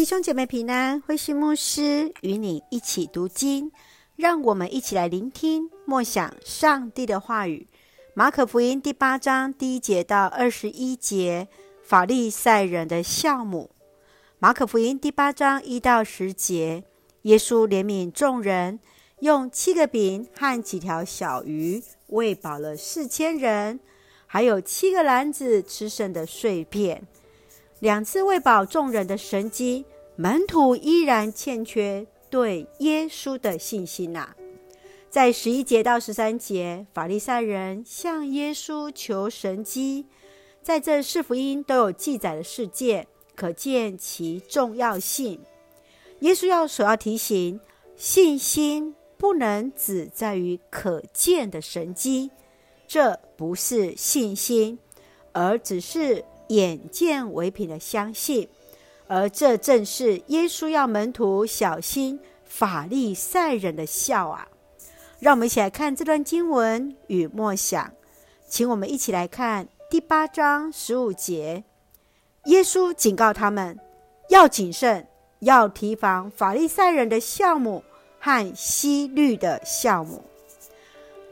[0.00, 3.70] 弟兄姐妹平安，慧馨牧师与你一起读经，
[4.16, 7.68] 让我们一起来聆听默想上帝的话语。
[8.14, 11.48] 马可福音第八章第一节到二十一节，
[11.82, 13.68] 法利赛人的酵母。
[14.38, 16.82] 马可福音第八章一到十节，
[17.24, 18.80] 耶稣怜悯众人，
[19.18, 23.78] 用七个饼和几条小鱼喂饱了四千人，
[24.26, 27.06] 还有七个篮子吃剩的碎片。
[27.80, 34.34] 两次喂饱众人的神迹，门徒依然欠缺对耶稣的信心呐、
[35.08, 40.04] 在十一节到十三节，法利赛人向耶稣求神迹，
[40.62, 45.40] 在这四福音都有记载的事件，可见其重要性。
[46.18, 47.58] 耶稣要所要提醒，
[47.96, 52.30] 信心不能只在于可见的神迹，
[52.86, 54.78] 这不是信心，
[55.32, 56.22] 而只是。
[56.50, 58.48] 眼见为凭的相信，
[59.06, 64.48] 而这正是耶稣要门徒小心法利赛人的笑啊！
[65.20, 67.92] 让我们一起来看这段经文与默想，
[68.48, 71.62] 请我们一起来看第八章十五节。
[72.46, 73.78] 耶稣警告他们
[74.28, 75.06] 要谨慎，
[75.40, 77.84] 要提防法利赛人的笑目
[78.18, 80.24] 和希律的笑目。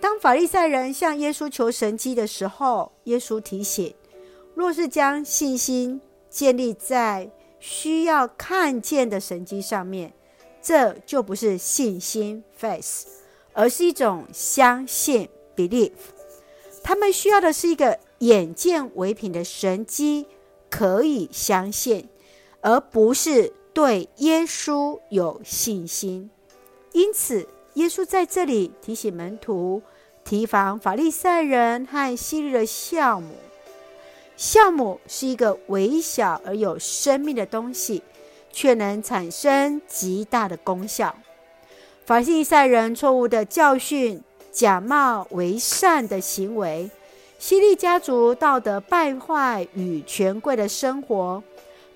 [0.00, 3.92] 当法利赛人向耶稣求神迹的时候，耶稣提醒。
[4.58, 10.12] 若是将信心建立在需要看见的神迹上面，
[10.60, 13.04] 这就不是信心 （faith），
[13.52, 15.92] 而是一种相信 （belief）。
[16.82, 20.26] 他们需要的是一个眼见为凭的神迹，
[20.68, 22.08] 可以相信，
[22.60, 26.28] 而不是对耶稣有信心。
[26.90, 29.80] 因此，耶稣在这里提醒门徒，
[30.24, 33.28] 提防法利赛人和希律的酵母。
[34.38, 38.00] 酵母是一个微小而有生命的东西，
[38.52, 41.12] 却能产生极大的功效。
[42.06, 44.22] 法利赛人错误的教训、
[44.52, 46.88] 假冒为善的行为、
[47.40, 51.42] 希利家族道德败坏与权贵的生活，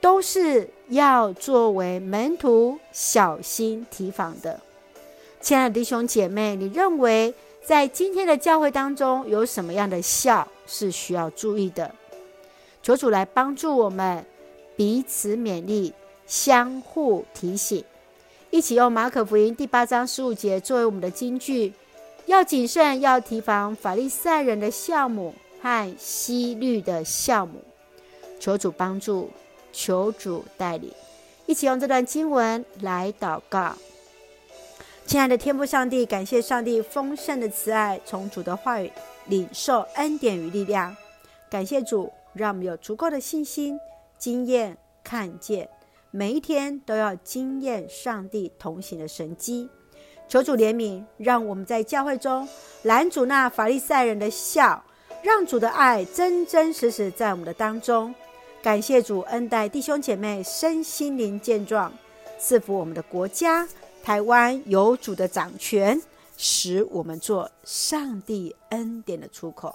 [0.00, 4.60] 都是要作为门徒小心提防的。
[5.40, 7.34] 亲爱的弟兄姐妹，你认为
[7.64, 11.92] 在今天的教会当中，有什么样的孝是需要注意的？
[12.82, 14.24] 求主来帮助我们，
[14.76, 15.92] 彼此勉励，
[16.26, 17.84] 相互提醒，
[18.50, 21.72] 一起用马可福音第八章十五节作为我们的金句：
[22.26, 27.62] 要谨慎，要提防法利赛人的酵母和西律的酵母。
[28.40, 29.28] 求主帮助，
[29.72, 30.90] 求主带领，
[31.44, 33.74] 一起用这段经文来祷告。
[35.04, 38.90] 亲爱的天父上帝，感谢上帝丰盛的慈爱，从主的话语
[39.26, 40.96] 领受恩典与力量。
[41.50, 42.10] 感谢主。
[42.38, 43.78] 让我们有足够的信心，
[44.16, 45.68] 经验看见，
[46.12, 49.68] 每一天都要经验上帝同行的神迹。
[50.28, 52.48] 求主怜悯，让我们在教会中
[52.84, 54.84] 拦阻那法利赛人的笑，
[55.22, 58.14] 让主的爱真真实实在我们的当中。
[58.62, 61.92] 感谢主恩待弟兄姐妹身心灵健壮，
[62.38, 63.66] 赐福我们的国家
[64.02, 66.00] 台湾有主的掌权，
[66.36, 69.74] 使我们做上帝恩典的出口。